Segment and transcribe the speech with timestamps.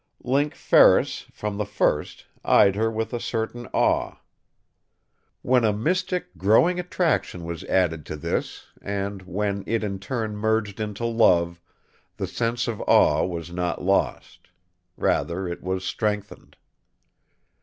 [0.23, 4.15] Link Ferris, from the first, eyed her with a certain awe.
[5.43, 10.79] When a mystic growing attraction was added to this and when it in turn merged
[10.79, 11.61] into love,
[12.17, 14.47] the sense of awe was not lost.
[14.97, 16.57] Rather it was strengthened.